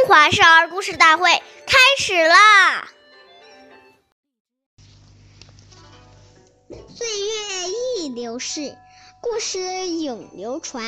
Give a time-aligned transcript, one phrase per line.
[0.00, 1.30] 中华少儿故事大会
[1.66, 2.88] 开始啦！
[6.96, 8.78] 岁月易流逝，
[9.20, 9.58] 故事
[9.88, 10.82] 永流传。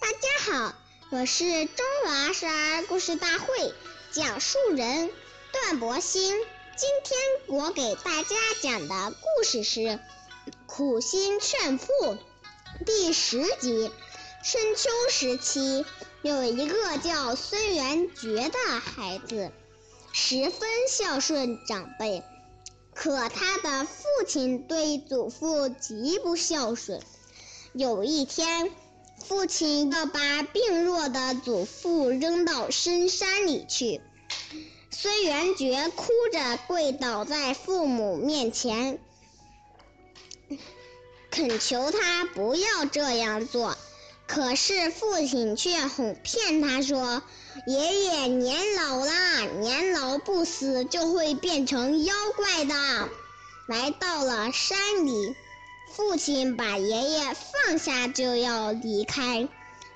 [0.00, 0.74] 大家好，
[1.12, 3.72] 我是中华少儿故事大会
[4.10, 5.12] 讲述人
[5.52, 6.36] 段博鑫。
[6.76, 9.80] 今天我给大家讲的故事是
[10.66, 11.86] 《苦心劝父》
[12.84, 13.92] 第十集。
[14.42, 15.86] 春秋时期。
[16.22, 19.50] 有一个叫孙元觉的孩子，
[20.12, 22.22] 十分孝顺长辈，
[22.92, 27.00] 可他的父亲对祖父极不孝顺。
[27.72, 28.70] 有一天，
[29.24, 34.02] 父亲要把病弱的祖父扔到深山里去，
[34.90, 38.98] 孙元觉哭着跪倒在父母面前，
[41.30, 43.74] 恳求他不要这样做。
[44.32, 47.20] 可是父亲却哄骗他说
[47.66, 49.12] ：“爷爷年老了，
[49.58, 53.08] 年老不死就会变成妖怪的。”
[53.66, 55.34] 来到了山里，
[55.92, 59.48] 父亲把爷爷放下就要离开，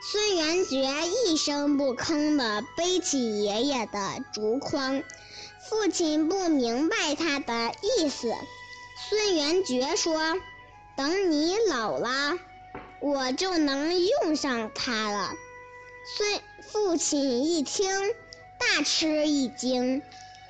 [0.03, 0.85] 孙元觉
[1.29, 5.05] 一声不吭地背起爷爷的竹筐。
[5.71, 8.35] 父亲不明白他的意思，
[9.09, 10.37] 孙元觉说
[10.99, 12.37] ：“等你老了。”
[13.05, 15.35] 我就能用上它了。
[16.17, 17.87] 孙父亲一听，
[18.59, 20.01] 大吃一惊，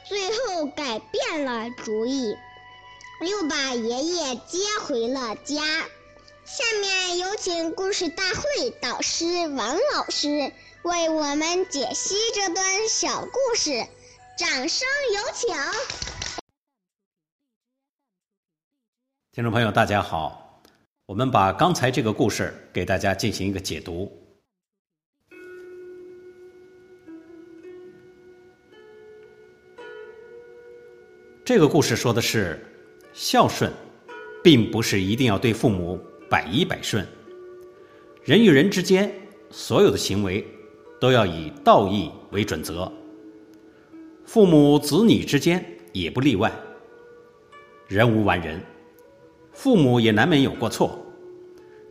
[0.05, 2.37] 最后改变了主意，
[3.29, 5.65] 又把爷爷接回了家。
[6.45, 13.85] 下面有请故事大会导师王老师为我们解析这段小故事，
[14.39, 15.57] 掌声有请。
[19.33, 20.44] 听众朋友，大家好。
[21.07, 24.11] 我们把刚才这个故事给大家进行一个解读。
[31.45, 32.59] 这个故事说的是，
[33.13, 33.71] 孝顺，
[34.43, 36.01] 并不是一定要对父母
[36.31, 37.07] 百依百顺。
[38.23, 39.13] 人与人之间，
[39.51, 40.43] 所有的行为
[40.99, 42.91] 都要以道义为准则。
[44.25, 46.51] 父母子女之间也不例外。
[47.89, 48.59] 人无完人。
[49.55, 50.99] 父母也难免有过错，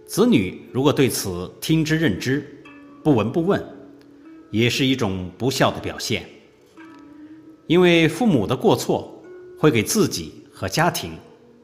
[0.05, 2.45] 子女如果对此听之任之，
[3.01, 3.63] 不闻不问，
[4.51, 6.23] 也是一种不孝的表现。
[7.65, 9.23] 因为父母的过错
[9.57, 11.13] 会给自己和家庭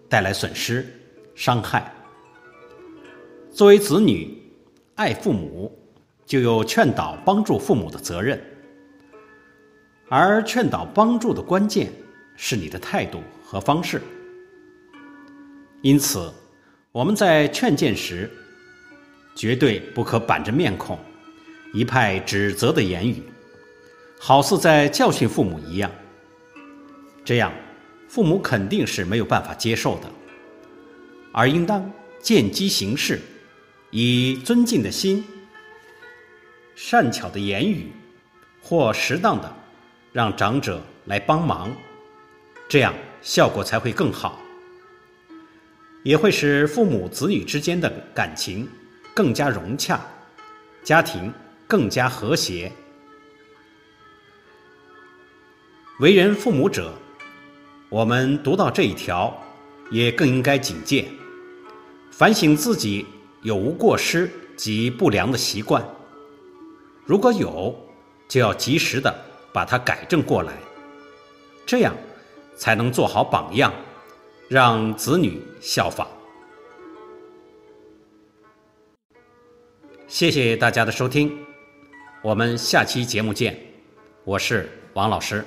[0.07, 0.87] 带来损失、
[1.35, 1.93] 伤害。
[3.51, 4.41] 作为子女，
[4.95, 5.77] 爱父母
[6.25, 8.41] 就有劝导、帮助父母的责任，
[10.07, 11.91] 而劝导、帮助的关键
[12.37, 14.01] 是你的态度和方式。
[15.81, 16.29] 因此，
[16.91, 18.29] 我们在劝谏时，
[19.33, 20.99] 绝对不可板着面孔，
[21.73, 23.23] 一派指责的言语，
[24.19, 25.89] 好似在教训父母一样。
[27.23, 27.53] 这样，
[28.09, 30.11] 父母肯定是没有办法接受的，
[31.31, 33.21] 而应当见机行事，
[33.91, 35.23] 以尊敬的心、
[36.75, 37.93] 善巧的言语，
[38.61, 39.55] 或适当的
[40.11, 41.71] 让长者来帮忙，
[42.67, 44.37] 这样效果才会更好。
[46.03, 48.67] 也会使父母子女之间的感情
[49.13, 49.99] 更加融洽，
[50.83, 51.33] 家庭
[51.67, 52.71] 更加和谐。
[55.99, 56.93] 为人父母者，
[57.89, 59.37] 我们读到这一条，
[59.91, 61.05] 也更应该警戒，
[62.11, 63.05] 反省自己
[63.41, 65.83] 有无过失及不良的习惯。
[67.03, 67.75] 如果有，
[68.29, 69.13] 就要及时的
[69.51, 70.53] 把它改正过来，
[71.65, 71.93] 这样
[72.55, 73.73] 才能做好榜样。
[74.49, 76.07] 让子女效仿。
[80.07, 81.37] 谢谢大家的收听，
[82.23, 83.55] 我们下期节目见。
[84.23, 85.45] 我是王老师。